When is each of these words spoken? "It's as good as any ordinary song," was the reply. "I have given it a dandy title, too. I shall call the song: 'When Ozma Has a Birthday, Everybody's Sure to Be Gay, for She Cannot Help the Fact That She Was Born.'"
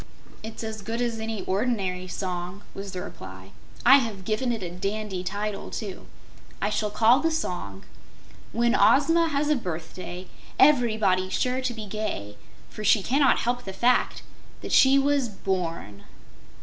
"It's 0.41 0.63
as 0.63 0.81
good 0.81 0.99
as 0.99 1.19
any 1.19 1.45
ordinary 1.45 2.07
song," 2.07 2.63
was 2.73 2.91
the 2.91 3.03
reply. 3.03 3.51
"I 3.85 3.97
have 3.97 4.25
given 4.25 4.51
it 4.51 4.63
a 4.63 4.71
dandy 4.71 5.23
title, 5.23 5.69
too. 5.69 6.07
I 6.59 6.71
shall 6.71 6.89
call 6.89 7.19
the 7.19 7.29
song: 7.29 7.83
'When 8.51 8.73
Ozma 8.73 9.27
Has 9.29 9.49
a 9.49 9.55
Birthday, 9.55 10.25
Everybody's 10.57 11.33
Sure 11.33 11.61
to 11.61 11.73
Be 11.75 11.85
Gay, 11.85 12.35
for 12.67 12.83
She 12.83 13.03
Cannot 13.03 13.41
Help 13.41 13.63
the 13.63 13.73
Fact 13.73 14.23
That 14.61 14.71
She 14.71 14.97
Was 14.97 15.29
Born.'" 15.29 16.05